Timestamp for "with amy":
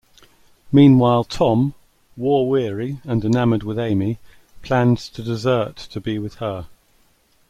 3.61-4.17